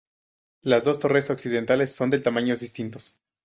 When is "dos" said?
0.83-0.97